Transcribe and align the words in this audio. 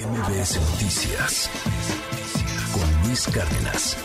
MBS 0.00 0.58
Noticias 0.72 1.50
con 2.72 3.06
Luis 3.06 3.26
Cárdenas. 3.26 3.98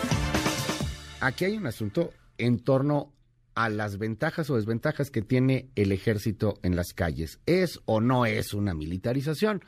Aquí 1.21 1.46
hay 1.46 1.56
un 1.56 1.68
asunto 1.68 2.12
en 2.38 2.60
torno 2.60 3.14
a 3.54 3.70
las 3.70 3.97
ventajas 3.97 4.50
o 4.50 4.58
desventajas 4.58 5.10
que 5.10 5.21
tiene 5.21 5.70
el 5.76 5.94
ejército 5.94 6.60
en 6.63 6.76
las 6.76 6.92
calles. 6.94 7.39
¿Es 7.46 7.79
o 7.86 8.02
no 8.02 8.26
es 8.26 8.54
una 8.54 8.73
militarización? 8.73 9.63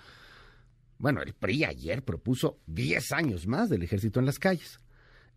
Bueno, 0.98 1.21
el 1.21 1.34
PRI 1.34 1.63
ayer 1.63 2.04
propuso 2.04 2.59
10 2.68 3.14
años 3.14 3.48
más 3.48 3.70
del 3.70 3.84
ejército 3.84 4.20
en 4.20 4.25
las 4.25 4.38
calles. 4.39 4.80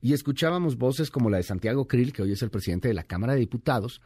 Y 0.00 0.12
escuchábamos 0.12 0.77
voces 0.77 1.11
como 1.12 1.30
la 1.30 1.36
de 1.36 1.45
Santiago 1.45 1.86
Krill, 1.86 2.12
que 2.12 2.22
hoy 2.22 2.32
es 2.32 2.43
el 2.43 2.50
presidente 2.50 2.88
de 2.88 2.95
la 2.95 3.04
Cámara 3.04 3.34
de 3.34 3.41
Diputados, 3.41 4.02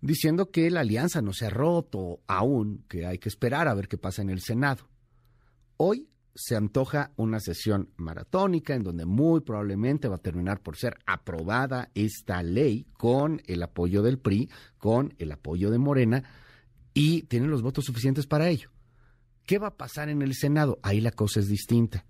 diciendo 0.00 0.52
que 0.52 0.70
la 0.70 0.80
alianza 0.80 1.22
no 1.22 1.32
se 1.32 1.46
ha 1.46 1.50
roto 1.50 2.20
aún, 2.28 2.84
que 2.88 3.04
hay 3.04 3.18
que 3.18 3.28
esperar 3.28 3.66
a 3.66 3.74
ver 3.74 3.88
qué 3.88 3.98
pasa 3.98 4.22
en 4.22 4.30
el 4.30 4.40
Senado. 4.40 4.88
Hoy 5.76 6.06
se 6.34 6.56
antoja 6.56 7.12
una 7.16 7.40
sesión 7.40 7.90
maratónica 7.96 8.74
en 8.74 8.82
donde 8.82 9.06
muy 9.06 9.40
probablemente 9.40 10.08
va 10.08 10.16
a 10.16 10.22
terminar 10.22 10.60
por 10.60 10.76
ser 10.76 10.98
aprobada 11.06 11.90
esta 11.94 12.42
ley 12.42 12.86
con 12.92 13.42
el 13.46 13.62
apoyo 13.62 14.02
del 14.02 14.18
PRI, 14.18 14.50
con 14.78 15.14
el 15.18 15.32
apoyo 15.32 15.70
de 15.70 15.78
Morena 15.78 16.24
y 16.94 17.22
tienen 17.22 17.50
los 17.50 17.62
votos 17.62 17.84
suficientes 17.84 18.26
para 18.26 18.48
ello. 18.48 18.70
¿Qué 19.46 19.58
va 19.58 19.68
a 19.68 19.76
pasar 19.76 20.08
en 20.08 20.22
el 20.22 20.34
Senado? 20.34 20.78
Ahí 20.82 21.00
la 21.00 21.12
cosa 21.12 21.40
es 21.40 21.48
distinta. 21.48 22.04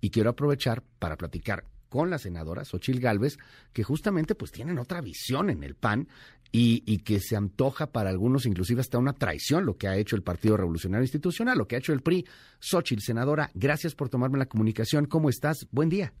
Y 0.00 0.10
quiero 0.10 0.30
aprovechar 0.30 0.82
para 0.98 1.16
platicar 1.16 1.64
con 1.88 2.10
la 2.10 2.18
senadora 2.18 2.64
Xochil 2.64 3.00
Gálvez, 3.00 3.38
que 3.72 3.82
justamente 3.82 4.34
pues 4.34 4.52
tienen 4.52 4.78
otra 4.78 5.00
visión 5.00 5.50
en 5.50 5.62
el 5.62 5.74
PAN 5.74 6.08
y, 6.52 6.98
que 7.04 7.20
se 7.20 7.36
antoja 7.36 7.92
para 7.92 8.10
algunos 8.10 8.46
inclusive 8.46 8.80
hasta 8.80 8.98
una 8.98 9.12
traición 9.12 9.66
lo 9.66 9.76
que 9.76 9.88
ha 9.88 9.96
hecho 9.96 10.16
el 10.16 10.22
Partido 10.22 10.56
Revolucionario 10.56 11.04
Institucional, 11.04 11.58
lo 11.58 11.66
que 11.66 11.76
ha 11.76 11.78
hecho 11.78 11.92
el 11.92 12.02
PRI. 12.02 12.24
Xochil, 12.58 13.00
senadora, 13.00 13.50
gracias 13.54 13.94
por 13.94 14.08
tomarme 14.08 14.38
la 14.38 14.46
comunicación. 14.46 15.06
¿Cómo 15.06 15.28
estás? 15.28 15.66
Buen 15.70 15.88
día. 15.88 16.12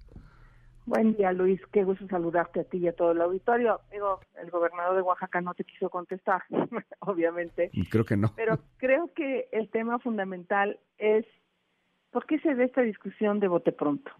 Buen 0.86 1.16
día, 1.16 1.32
Luis. 1.32 1.60
Qué 1.72 1.82
gusto 1.82 2.06
saludarte 2.06 2.60
a 2.60 2.64
ti 2.64 2.78
y 2.78 2.86
a 2.86 2.92
todo 2.92 3.10
el 3.10 3.20
auditorio. 3.20 3.80
Digo, 3.90 4.20
el 4.40 4.50
gobernador 4.50 4.94
de 4.94 5.02
Oaxaca 5.02 5.40
no 5.40 5.52
te 5.54 5.64
quiso 5.64 5.90
contestar, 5.90 6.44
obviamente. 7.00 7.70
Creo 7.90 8.04
que 8.04 8.16
no. 8.16 8.32
Pero 8.36 8.60
creo 8.76 9.12
que 9.12 9.48
el 9.50 9.68
tema 9.68 9.98
fundamental 9.98 10.78
es 10.98 11.26
por 12.10 12.24
qué 12.26 12.38
se 12.38 12.54
ve 12.54 12.64
esta 12.64 12.82
discusión 12.82 13.40
de 13.40 13.48
bote 13.48 13.72
pronto. 13.72 14.12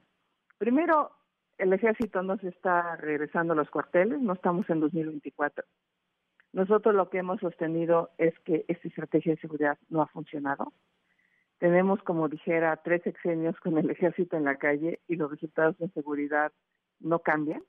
Primero, 0.58 1.12
el 1.56 1.72
ejército 1.72 2.22
no 2.22 2.36
se 2.38 2.48
está 2.48 2.96
regresando 2.96 3.52
a 3.52 3.56
los 3.56 3.70
cuarteles, 3.70 4.20
no 4.20 4.32
estamos 4.32 4.68
en 4.68 4.80
2024. 4.80 5.64
Nosotros 6.52 6.94
lo 6.94 7.10
que 7.10 7.18
hemos 7.18 7.40
sostenido 7.40 8.10
es 8.18 8.38
que 8.40 8.64
esta 8.68 8.88
estrategia 8.88 9.34
de 9.34 9.40
seguridad 9.40 9.78
no 9.88 10.02
ha 10.02 10.06
funcionado. 10.06 10.72
Tenemos, 11.58 12.02
como 12.02 12.28
dijera, 12.28 12.76
tres 12.76 13.02
sexenios 13.02 13.58
con 13.60 13.78
el 13.78 13.90
ejército 13.90 14.36
en 14.36 14.44
la 14.44 14.56
calle 14.56 15.00
y 15.08 15.16
los 15.16 15.30
resultados 15.30 15.78
de 15.78 15.88
seguridad 15.88 16.52
no 17.00 17.20
cambian 17.20 17.62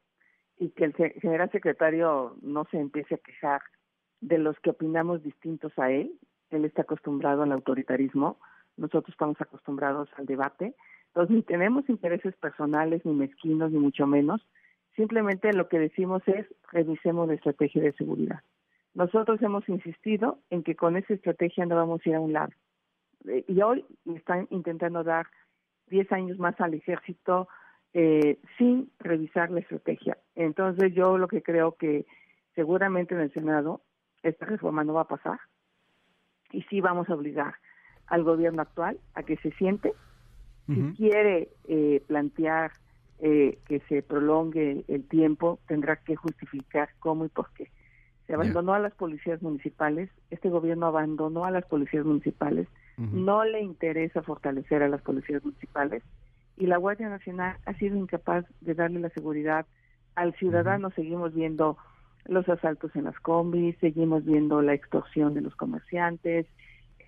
y 0.58 0.69
que 0.69 0.86
el 0.86 0.94
general 0.94 1.52
secretario 1.52 2.36
no 2.42 2.66
se 2.72 2.80
empiece 2.80 3.16
a 3.16 3.19
quejar 3.19 3.61
de 4.22 4.38
los 4.38 4.59
que 4.59 4.72
opinamos 4.72 5.23
distintos 5.23 5.72
a 5.78 5.91
él. 5.91 6.14
Él 6.50 6.66
está 6.66 6.81
acostumbrado 6.81 7.44
al 7.44 7.52
autoritarismo, 7.52 8.39
nosotros 8.78 9.09
estamos 9.09 9.39
acostumbrados 9.39 10.09
al 10.17 10.25
debate. 10.25 10.75
Entonces, 11.08 11.36
ni 11.36 11.41
tenemos 11.44 11.88
intereses 11.89 12.36
personales, 12.38 13.06
ni 13.06 13.14
mezquinos, 13.14 13.72
ni 13.72 13.80
mucho 13.80 14.08
menos. 14.08 14.45
Simplemente 14.95 15.53
lo 15.53 15.67
que 15.67 15.80
decimos 15.80 16.23
es 16.28 16.45
revisemos 16.72 17.28
la 17.28 17.36
estrategia 17.36 17.84
de 17.84 17.94
seguridad. 17.94 18.41
Nosotros 18.98 19.40
hemos 19.44 19.70
insistido 19.70 20.40
en 20.50 20.64
que 20.64 20.76
con 20.76 20.98
esa 20.98 21.14
estrategia 21.14 21.67
no 21.67 21.76
vamos 21.76 22.02
a 22.03 22.09
ir 22.09 22.16
a 22.16 22.20
un 22.20 22.34
lado. 22.34 22.52
Eh, 23.28 23.45
y 23.48 23.62
hoy 23.62 23.86
están 24.16 24.48
intentando 24.50 25.03
dar 25.03 25.28
10 25.92 26.12
años 26.14 26.40
más 26.40 26.59
al 26.59 26.73
ejército 26.73 27.48
eh, 27.94 28.40
sin 28.58 28.90
revisar 28.98 29.52
la 29.52 29.59
estrategia. 29.59 30.18
Entonces 30.34 30.95
yo 30.95 31.20
lo 31.20 31.28
que 31.28 31.44
creo 31.44 31.73
que 31.73 32.08
seguramente 32.56 33.13
en 33.13 33.22
el 33.22 33.31
Senado 33.34 33.81
esta 34.24 34.47
reforma 34.47 34.84
no 34.84 34.96
va 34.96 35.02
a 35.02 35.07
pasar 35.07 35.40
y 36.52 36.63
sí 36.63 36.81
vamos 36.81 37.07
a 37.07 37.13
obligar 37.13 37.53
al 38.07 38.24
gobierno 38.24 38.63
actual 38.63 39.00
a 39.13 39.22
que 39.22 39.38
se 39.38 39.52
siente, 39.52 39.94
si 40.66 40.96
quiere 40.97 41.50
eh, 41.68 42.02
plantear 42.07 42.72
que 43.19 43.81
se 43.88 44.02
prolongue 44.02 44.86
el 44.88 45.07
tiempo, 45.07 45.59
tendrá 45.68 45.97
que 45.97 46.16
justificar 46.16 46.90
cómo 47.00 47.25
y 47.25 47.30
por 47.30 47.52
qué 47.53 47.69
se 48.27 48.33
abandonó 48.33 48.73
a 48.73 48.79
las 48.79 48.93
policías 48.93 49.41
municipales, 49.41 50.09
este 50.29 50.49
gobierno 50.49 50.88
abandonó 50.88 51.45
a 51.45 51.51
las 51.51 51.65
policías 51.65 52.05
municipales, 52.05 52.67
no 52.97 53.45
le 53.45 53.61
interesa 53.61 54.23
fortalecer 54.23 54.81
a 54.81 54.89
las 54.89 55.01
policías 55.01 55.43
municipales 55.43 56.03
y 56.57 56.65
la 56.65 56.77
Guardia 56.77 57.09
Nacional 57.09 57.57
ha 57.65 57.73
sido 57.75 57.95
incapaz 57.95 58.45
de 58.61 58.73
darle 58.73 58.99
la 58.99 59.09
seguridad 59.09 59.65
al 60.15 60.33
ciudadano. 60.33 60.89
Seguimos 60.91 61.33
viendo 61.35 61.77
los 62.25 62.49
asaltos 62.49 62.95
en 62.95 63.05
las 63.05 63.17
combis, 63.19 63.77
seguimos 63.79 64.25
viendo 64.25 64.61
la 64.63 64.73
extorsión 64.73 65.35
de 65.35 65.41
los 65.41 65.55
comerciantes, 65.55 66.47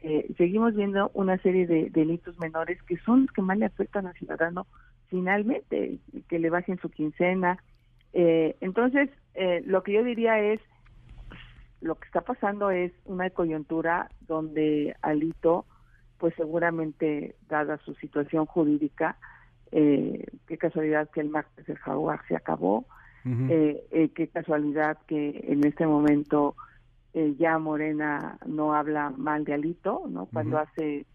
eh, 0.04 0.32
seguimos 0.38 0.76
viendo 0.76 1.10
una 1.14 1.38
serie 1.40 1.68
de 1.68 1.90
delitos 1.90 2.40
menores 2.40 2.82
que 2.84 2.98
son 2.98 3.24
los 3.24 3.32
que 3.32 3.42
más 3.42 3.58
le 3.58 3.66
afectan 3.66 4.08
al 4.08 4.14
ciudadano 4.14 4.68
finalmente, 5.08 5.98
que 6.30 6.40
le 6.40 6.50
bajen 6.52 6.80
su 6.80 6.90
quincena. 6.90 7.58
Eh, 8.14 8.56
entonces, 8.62 9.10
eh, 9.34 9.64
lo 9.66 9.82
que 9.84 9.94
yo 9.94 10.04
diría 10.04 10.40
es, 10.40 10.62
lo 11.82 11.96
que 11.96 12.06
está 12.06 12.22
pasando 12.22 12.72
es 12.72 12.92
una 13.06 13.30
coyuntura 13.30 14.10
donde 14.22 14.96
Alito, 15.02 15.66
pues 16.18 16.34
seguramente, 16.36 17.36
dada 17.48 17.78
su 17.78 17.94
situación 17.96 18.46
jurídica, 18.46 19.18
eh, 19.72 20.26
qué 20.48 20.58
casualidad 20.58 21.10
que 21.10 21.22
el 21.22 21.30
martes 21.30 21.66
del 21.66 21.78
jaguar 21.78 22.22
se 22.28 22.36
acabó, 22.36 22.86
eh, 23.26 23.86
eh, 23.92 24.10
qué 24.16 24.28
casualidad 24.28 24.98
que 25.06 25.46
en 25.48 25.66
este 25.66 25.86
momento 25.86 26.56
ya 27.14 27.58
Morena 27.60 28.38
no 28.46 28.74
habla 28.74 29.12
mal 29.16 29.44
de 29.44 29.54
Alito, 29.54 30.04
¿no? 30.10 30.28
Cuando 30.28 30.58
hace 30.58 31.06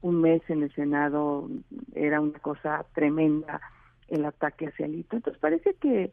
un 0.00 0.20
mes 0.20 0.42
en 0.48 0.62
el 0.62 0.74
Senado 0.74 1.48
era 1.94 2.20
una 2.20 2.38
cosa 2.40 2.84
tremenda 2.94 3.60
el 4.08 4.24
ataque 4.24 4.68
hacia 4.68 4.86
Alito. 4.86 5.16
Entonces 5.16 5.40
parece 5.40 5.74
que 5.74 6.12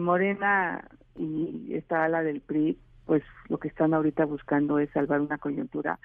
Morena 0.00 0.88
y 1.16 1.74
esta 1.74 2.04
ala 2.04 2.22
del 2.22 2.40
PRI 2.40 2.78
pues 3.06 3.22
lo 3.48 3.58
que 3.58 3.68
están 3.68 3.94
ahorita 3.94 4.24
buscando 4.24 4.78
es 4.78 4.90
salvar 4.90 5.20
una 5.20 5.38
coyuntura 5.38 5.98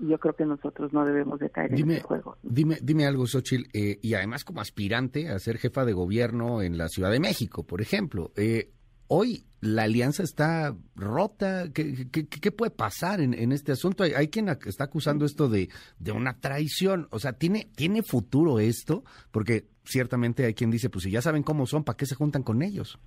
y 0.00 0.08
yo 0.08 0.18
creo 0.18 0.34
que 0.34 0.46
nosotros 0.46 0.92
no 0.92 1.04
debemos 1.04 1.38
de 1.38 1.50
caer 1.50 1.74
en 1.74 1.90
ese 1.90 2.02
juego. 2.02 2.36
Dime, 2.42 2.78
dime 2.82 3.06
algo, 3.06 3.26
Xochitl, 3.26 3.68
eh, 3.74 3.98
y 4.00 4.14
además 4.14 4.44
como 4.44 4.60
aspirante 4.60 5.28
a 5.28 5.38
ser 5.38 5.58
jefa 5.58 5.84
de 5.84 5.92
gobierno 5.92 6.62
en 6.62 6.78
la 6.78 6.88
Ciudad 6.88 7.10
de 7.10 7.20
México, 7.20 7.64
por 7.66 7.82
ejemplo, 7.82 8.32
eh, 8.36 8.72
hoy 9.08 9.44
la 9.60 9.82
alianza 9.82 10.22
está 10.22 10.74
rota, 10.96 11.66
¿qué, 11.74 12.08
qué, 12.10 12.50
puede 12.52 12.70
pasar 12.70 13.20
en, 13.20 13.34
en, 13.34 13.52
este 13.52 13.72
asunto? 13.72 14.04
Hay, 14.04 14.28
quien 14.28 14.48
está 14.48 14.84
acusando 14.84 15.26
esto 15.26 15.48
de, 15.48 15.68
de 15.98 16.12
una 16.12 16.38
traición, 16.40 17.08
o 17.10 17.18
sea, 17.18 17.34
¿tiene, 17.34 17.68
¿tiene 17.76 18.02
futuro 18.02 18.58
esto? 18.58 19.04
Porque 19.30 19.66
ciertamente 19.84 20.46
hay 20.46 20.54
quien 20.54 20.70
dice, 20.70 20.88
pues 20.88 21.04
si 21.04 21.10
ya 21.10 21.20
saben 21.20 21.42
cómo 21.42 21.66
son, 21.66 21.84
¿para 21.84 21.98
qué 21.98 22.06
se 22.06 22.14
juntan 22.14 22.42
con 22.42 22.62
ellos? 22.62 22.98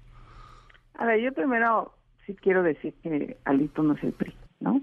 A 0.93 1.05
ver, 1.07 1.21
yo 1.21 1.33
primero 1.33 1.95
sí 2.25 2.35
quiero 2.35 2.63
decir 2.63 2.93
que 3.01 3.37
Alito 3.45 3.83
no 3.83 3.93
es 3.93 4.03
el 4.03 4.13
PRI, 4.13 4.35
¿no? 4.59 4.81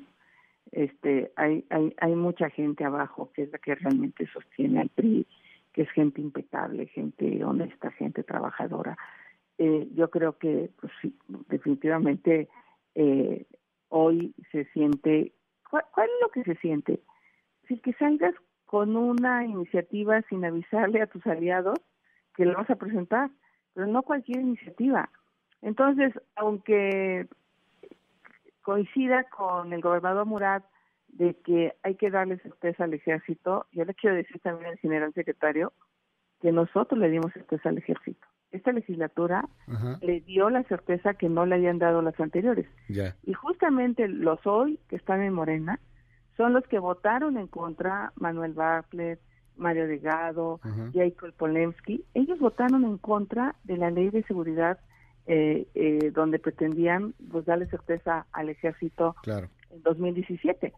Este, 0.73 1.33
hay, 1.37 1.65
hay, 1.71 1.95
hay 2.01 2.15
mucha 2.15 2.49
gente 2.51 2.85
abajo 2.85 3.33
que 3.35 3.43
es 3.43 3.53
la 3.53 3.59
que 3.59 3.75
realmente 3.75 4.27
sostiene 4.33 4.81
al 4.81 4.89
PRI, 4.91 5.27
que 5.73 5.83
es 5.83 5.91
gente 5.91 6.21
impecable, 6.21 6.87
gente 6.87 7.45
honesta, 7.45 7.91
gente 7.93 8.23
trabajadora. 8.23 8.97
Eh, 9.59 9.89
yo 9.95 10.11
creo 10.11 10.39
que, 10.39 10.71
pues 10.81 10.93
sí, 11.03 11.17
definitivamente 11.49 12.49
eh, 12.95 13.47
hoy 13.89 14.35
se 14.53 14.65
siente, 14.73 15.33
¿cuál, 15.69 15.85
es 15.97 16.23
lo 16.23 16.31
que 16.31 16.45
se 16.45 16.55
siente? 16.61 17.01
Si 17.69 17.79
que 17.79 17.93
salgas 17.95 18.35
con 18.65 18.97
una 18.97 19.45
iniciativa 19.45 20.23
sin 20.23 20.45
avisarle 20.45 21.03
a 21.03 21.07
tus 21.07 21.27
aliados 21.27 21.79
que 22.35 22.45
la 22.45 22.55
vas 22.55 22.71
a 22.71 22.77
presentar, 22.77 23.31
pero 23.75 23.87
no 23.87 24.03
cualquier 24.03 24.41
iniciativa. 24.41 25.11
Entonces, 25.63 26.13
aunque 26.37 27.27
coincida 28.63 29.25
con 29.25 29.73
el 29.73 29.81
gobernador 29.81 30.27
Murat 30.27 30.65
de 31.09 31.35
que 31.35 31.75
hay 31.83 31.97
que 31.97 32.11
darle 32.11 32.39
certeza 32.39 32.85
al 32.85 32.95
ejército, 32.95 33.67
yo 33.73 33.85
le 33.85 33.95
quiero 33.95 34.17
decir 34.17 34.39
también 34.41 34.71
al 34.71 34.79
general 34.79 35.13
secretario 35.13 35.73
que 36.41 36.53
nosotros 36.53 36.99
le 36.99 37.11
dimos 37.11 37.33
certeza 37.33 37.69
al 37.69 37.79
ejército. 37.79 38.27
Esta 38.51 38.73
legislatura 38.73 39.49
le 40.01 40.21
dio 40.23 40.51
la 40.51 40.65
certeza 40.65 41.15
que 41.15 41.29
no 41.29 41.47
le 41.47 41.55
hayan 41.57 41.79
dado 41.79 42.03
las 42.03 42.19
anteriores. 42.19 42.67
Y 43.23 43.33
justamente 43.33 44.09
los 44.09 44.45
hoy 44.45 44.81
que 44.89 44.97
están 44.97 45.23
en 45.23 45.33
Morena 45.33 45.79
son 46.37 46.55
los 46.55 46.65
que 46.67 46.81
votaron 46.81 47.39
en 47.39 47.47
contra 47.47 48.13
Manuel 48.17 48.55
Bartlett, 48.55 49.21
Mario 49.57 49.87
Delgado, 49.87 50.59
Jacob 50.93 51.33
Polemski. 51.35 52.05
Ellos 52.15 52.41
votaron 52.41 52.85
en 52.85 52.99
contra 52.99 53.55
de 53.63 53.77
la 53.77 53.91
ley 53.91 54.11
de 54.11 54.25
seguridad 54.25 54.81
eh, 55.27 55.67
eh, 55.75 56.11
donde 56.13 56.39
pretendían 56.39 57.15
pues 57.31 57.45
darle 57.45 57.67
certeza 57.67 58.27
al 58.33 58.49
ejército 58.49 59.15
en 59.27 59.83
2017. 59.83 60.73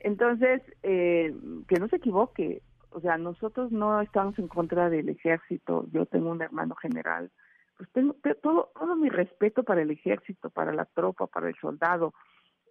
Entonces, 0.00 0.62
eh, 0.82 1.34
que 1.68 1.80
no 1.80 1.88
se 1.88 1.96
equivoque, 1.96 2.62
o 2.90 3.00
sea, 3.00 3.18
nosotros 3.18 3.72
no 3.72 4.00
estamos 4.00 4.38
en 4.38 4.48
contra 4.48 4.88
del 4.88 5.08
ejército. 5.08 5.86
Yo 5.92 6.06
tengo 6.06 6.30
un 6.30 6.42
hermano 6.42 6.74
general. 6.76 7.30
Pues 7.76 7.90
tengo 7.92 8.14
todo, 8.42 8.70
todo 8.74 8.96
mi 8.96 9.08
respeto 9.08 9.64
para 9.64 9.82
el 9.82 9.90
ejército, 9.90 10.48
para 10.50 10.72
la 10.72 10.86
tropa, 10.86 11.26
para 11.26 11.48
el 11.48 11.54
soldado. 11.60 12.14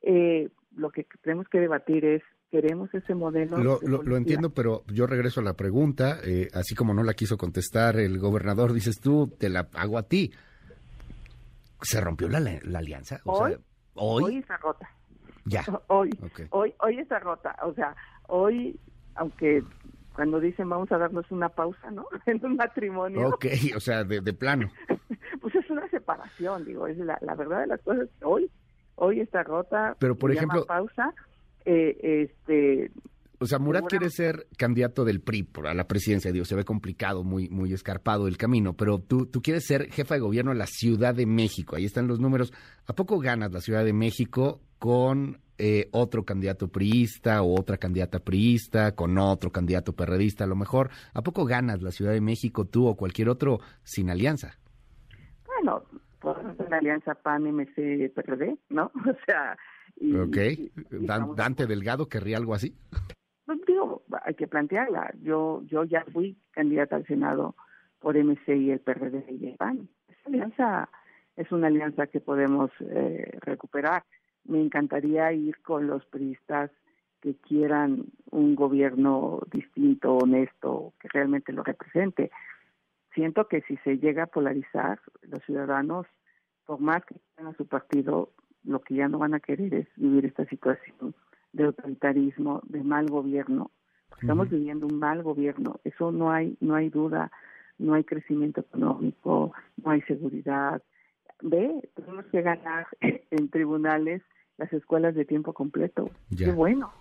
Eh, 0.02 0.50
lo 0.76 0.90
que 0.90 1.06
tenemos 1.22 1.48
que 1.50 1.60
debatir 1.60 2.06
es, 2.06 2.24
¿queremos 2.50 2.94
ese 2.94 3.14
modelo? 3.14 3.58
Lo, 3.58 3.80
lo, 3.82 4.18
entiendo, 4.18 4.52
pero 4.52 4.84
yo 4.94 5.06
regreso 5.06 5.42
a 5.42 5.44
la 5.44 5.54
pregunta. 5.54 6.20
Eh, 6.24 6.48
así 6.54 6.74
como 6.74 6.94
no 6.94 7.04
la 7.04 7.14
quiso 7.14 7.38
contestar 7.38 8.00
el 8.00 8.18
gobernador, 8.18 8.74
dices 8.74 9.00
tú, 9.00 9.28
te 9.28 9.50
la 9.50 9.68
hago 9.74 9.98
a 9.98 10.04
ti. 10.04 10.32
¿Se 11.86 12.02
rompió 12.02 12.28
la, 12.28 12.40
la 12.40 12.80
alianza? 12.80 13.20
hoy, 13.26 13.56
hoy, 13.94 14.38
está 14.38 14.58
rota. 14.58 14.90
Ya. 15.46 15.64
Hoy, 15.88 16.10
hoy, 16.50 16.74
hoy 16.80 17.00
está 17.00 17.20
rota. 17.20 17.56
O 17.62 17.74
sea, 17.74 17.96
hoy, 18.28 18.80
aunque 19.14 19.64
cuando 20.16 20.40
dicen 20.40 20.68
vamos 20.68 20.92
a 20.92 20.98
darnos 20.98 21.30
una 21.30 21.50
pausa, 21.50 21.92
¿no? 21.92 22.08
En 22.26 22.44
un 22.44 22.56
matrimonio. 22.56 23.30
Ok, 23.30 23.46
o 23.76 23.80
sea, 23.80 24.04
de, 24.04 24.34
plano. 24.34 24.72
pues 25.42 25.54
es 25.54 25.70
una 25.70 25.88
separación, 25.90 26.66
digo, 26.66 26.88
es 26.88 26.98
la, 26.98 27.20
la 27.22 27.36
verdad 27.36 27.62
de 27.62 27.68
las 27.68 27.82
cosas. 27.82 28.10
Hoy, 28.24 28.50
hoy 28.96 29.20
está 29.20 29.44
rota. 29.44 29.96
Pero 30.00 30.16
por 30.16 30.32
ejemplo, 30.32 30.66
pausa. 30.66 31.14
Eh, 31.66 31.98
este. 32.24 32.92
O 33.40 33.46
sea, 33.46 33.60
Murat 33.60 33.86
quiere 33.88 34.10
ser 34.10 34.48
candidato 34.58 35.04
del 35.04 35.22
PRI 35.22 35.48
a 35.66 35.74
la 35.74 35.88
presidencia, 35.88 36.32
digo, 36.32 36.46
se 36.46 36.56
ve 36.56 36.64
complicado, 36.64 37.24
muy, 37.24 37.50
muy 37.50 37.74
escarpado 37.74 38.28
el 38.28 38.38
camino, 38.38 38.74
pero 38.74 39.00
tú, 39.00 39.26
tú 39.26 39.42
quieres 39.42 39.66
ser 39.66 39.92
jefa 39.92 40.16
de 40.16 40.22
gobierno 40.22 40.52
en 40.52 40.58
la 40.58 40.68
Ciudad 40.68 41.14
de 41.14 41.26
México, 41.26 41.76
ahí 41.76 41.86
están 41.86 42.08
los 42.08 42.20
números. 42.20 42.54
¿A 42.88 42.94
poco 42.94 43.20
ganas 43.20 43.52
la 43.52 43.62
Ciudad 43.62 43.84
de 43.84 43.94
México 43.94 44.62
con 44.80 45.40
eh, 45.58 45.88
otro 45.92 46.26
candidato 46.26 46.68
priista 46.68 47.42
o 47.42 47.58
otra 47.58 47.78
candidata 47.78 48.20
priista, 48.20 48.94
con 48.94 49.18
otro 49.18 49.52
candidato 49.52 49.94
perredista, 49.94 50.44
a 50.44 50.48
lo 50.48 50.56
mejor. 50.56 50.90
¿A 51.14 51.22
poco 51.22 51.46
ganas 51.46 51.82
la 51.82 51.92
Ciudad 51.92 52.12
de 52.12 52.20
México 52.20 52.66
tú 52.66 52.88
o 52.88 52.96
cualquier 52.96 53.30
otro 53.30 53.60
sin 53.84 54.10
alianza? 54.10 54.58
Bueno, 55.46 55.84
pues 56.20 56.36
una 56.60 56.78
alianza 56.78 57.16
PAN-MC-PRD, 57.16 58.58
¿no? 58.70 58.92
O 59.06 59.16
sea... 59.26 59.58
ok. 60.24 60.38
¿Dante 61.38 61.68
Delgado 61.68 62.10
querría 62.10 62.36
algo 62.36 62.54
así? 62.54 62.76
Hay 64.24 64.36
que 64.36 64.48
plantearla. 64.48 65.14
Yo, 65.22 65.62
yo 65.66 65.84
ya 65.84 66.04
fui 66.14 66.38
candidata 66.52 66.96
al 66.96 67.06
Senado 67.06 67.56
por 68.00 68.18
MC 68.18 68.56
y 68.56 68.72
el 68.72 68.80
PRD 68.80 69.26
y 69.30 69.48
el 69.48 69.56
PAN. 69.58 69.90
Esa 70.08 70.30
alianza 70.30 70.90
es 71.36 71.52
una 71.52 71.68
alianza 71.68 72.08
que 72.08 72.22
podemos 72.22 72.72
eh, 72.80 73.38
recuperar 73.42 74.04
me 74.46 74.62
encantaría 74.62 75.32
ir 75.34 75.58
con 75.62 75.88
los 75.88 76.06
priistas 76.06 76.72
que 77.22 77.36
quieran 77.36 78.06
un 78.30 78.56
gobierno 78.56 79.40
distinto, 79.52 80.16
honesto, 80.16 80.94
que 81.00 81.08
realmente 81.10 81.52
lo 81.52 81.64
represente. 81.64 82.32
Siento 83.14 83.48
que 83.48 83.62
si 83.62 83.78
se 83.78 83.98
llega 83.98 84.24
a 84.24 84.28
polarizar, 84.28 85.00
los 85.24 85.44
ciudadanos, 85.46 86.06
por 86.66 86.80
más 86.80 87.04
que 87.06 87.16
quieran 87.16 87.54
a 87.54 87.58
su 87.58 87.66
partido, 87.66 88.32
lo 88.64 88.82
que 88.82 88.96
ya 88.96 89.08
no 89.08 89.20
van 89.20 89.34
a 89.34 89.40
querer 89.40 89.74
es 89.74 89.88
vivir 89.96 90.26
esta 90.26 90.46
situación 90.46 91.16
de 91.54 91.66
autoritarismo, 91.66 92.62
de 92.66 92.84
mal 92.84 93.08
gobierno. 93.08 93.72
Estamos 94.22 94.50
viviendo 94.50 94.88
un 94.88 95.00
mal 95.00 95.24
gobierno, 95.24 95.80
eso 95.84 96.12
no 96.12 96.32
hay, 96.32 96.58
no 96.62 96.76
hay 96.76 96.90
duda, 96.90 97.32
no 97.78 97.94
hay 97.94 98.04
crecimiento 98.04 98.62
económico, 98.62 99.54
no 99.84 99.92
hay 99.92 100.02
seguridad. 100.04 100.82
Ve, 101.42 101.90
tenemos 101.96 102.26
que 102.28 102.42
ganar 102.42 102.88
en 103.02 103.50
tribunales 103.50 104.22
las 104.58 104.72
escuelas 104.72 105.16
de 105.16 105.26
tiempo 105.26 105.54
completo. 105.54 106.10
Qué 106.36 106.52
bueno. 106.52 106.92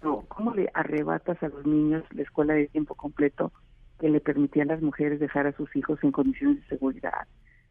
Pero 0.00 0.24
¿cómo 0.28 0.54
le 0.54 0.70
arrebatas 0.74 1.42
a 1.42 1.48
los 1.48 1.66
niños 1.66 2.04
la 2.12 2.22
escuela 2.22 2.54
de 2.54 2.68
tiempo 2.68 2.94
completo 2.94 3.52
que 3.98 4.08
le 4.08 4.20
permitía 4.20 4.62
a 4.62 4.66
las 4.66 4.82
mujeres 4.82 5.20
dejar 5.20 5.46
a 5.46 5.56
sus 5.56 5.74
hijos 5.76 5.98
en 6.02 6.12
condiciones 6.12 6.60
de 6.62 6.68
seguridad? 6.68 7.26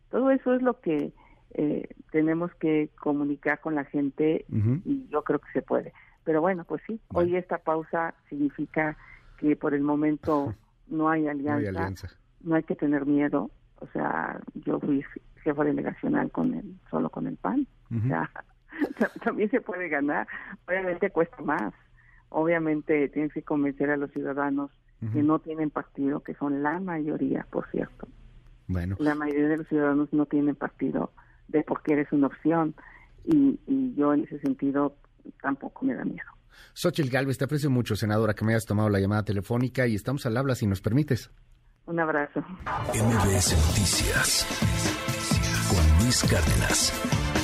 Todo 0.10 0.32
eso 0.32 0.54
es 0.54 0.62
lo 0.62 0.80
que 0.80 1.12
eh, 1.52 1.88
tenemos 2.12 2.54
que 2.56 2.90
comunicar 3.00 3.60
con 3.60 3.76
la 3.76 3.86
gente 3.86 4.46
y 4.86 5.08
yo 5.10 5.24
creo 5.24 5.40
que 5.40 5.52
se 5.54 5.62
puede. 5.62 5.94
Pero 6.30 6.42
bueno, 6.42 6.64
pues 6.64 6.80
sí, 6.86 7.02
hoy 7.12 7.36
esta 7.36 7.58
pausa 7.58 8.14
significa 8.30 8.96
que 9.40 9.56
por 9.56 9.74
el 9.74 9.82
momento 9.82 10.54
no 10.88 11.10
hay 11.10 11.28
alianza, 11.28 12.08
no 12.42 12.54
hay, 12.54 12.62
que 12.62 12.76
tener 12.76 13.08
miedo. 13.08 13.50
O 13.78 13.88
sea, 13.88 14.40
yo 14.54 14.80
fui 14.80 15.04
jefa 15.44 15.64
delegacional 15.64 16.30
con 16.30 16.54
el, 16.54 16.76
solo 16.92 17.10
con 17.10 17.26
el 17.26 17.36
PAN. 17.36 17.66
O 17.90 18.08
sea, 18.08 18.30
también 19.24 19.50
se 19.50 19.60
puede 19.60 19.90
ganar. 19.90 20.28
Obviamente 20.68 21.10
cuesta 21.10 21.42
más. 21.42 21.74
Obviamente 22.30 23.10
tienes 23.10 23.34
que 23.34 23.42
convencer 23.42 23.90
a 23.90 23.98
los 23.98 24.12
ciudadanos 24.12 24.70
que 25.12 25.24
no 25.24 25.40
tienen 25.40 25.72
partido, 25.72 26.20
que 26.20 26.36
son 26.36 26.62
la 26.62 26.80
mayoría, 26.80 27.48
por 27.50 27.68
cierto. 27.72 28.08
Bueno. 28.68 28.98
La 29.00 29.16
mayoría 29.16 29.48
de 29.48 29.58
los 29.58 29.68
ciudadanos 29.68 30.14
no 30.14 30.28
tienen 30.28 30.56
partido 30.56 31.12
de 31.48 31.64
porque 31.64 31.94
eres 31.94 32.12
una 32.12 32.28
opción. 32.28 32.76
Y, 33.26 33.60
y 33.68 33.94
yo 33.96 34.14
en 34.14 34.24
ese 34.24 34.40
sentido 34.40 34.96
tampoco 35.42 35.86
me 35.86 35.94
da 35.96 36.04
miedo. 36.04 36.30
Xochitl 36.74 37.10
Galvez, 37.10 37.38
te 37.38 37.46
aprecio 37.46 37.70
mucho, 37.70 37.96
senadora, 37.96 38.34
que 38.34 38.46
me 38.46 38.54
hayas 38.54 38.66
tomado 38.66 38.90
la 38.90 39.00
llamada 39.00 39.24
telefónica 39.24 39.88
y 39.88 39.96
estamos 39.96 40.26
al 40.26 40.38
habla 40.38 40.56
si 40.56 40.68
nos 40.68 40.82
permites. 40.82 41.32
Un 41.86 42.00
abrazo. 42.00 42.42
MBS 42.94 43.56
Noticias 43.68 44.46
con 45.70 46.04
Luis 46.04 46.24
Cárdenas. 46.30 47.39